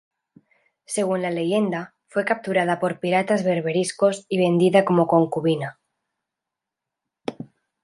Según 0.85 1.21
la 1.21 1.29
leyenda, 1.29 1.93
fue 2.07 2.25
capturada 2.25 2.79
por 2.79 2.99
piratas 2.99 3.43
berberiscos 3.43 4.25
y 4.29 4.39
vendida 4.39 4.83
como 4.83 5.05
concubina. 5.05 5.77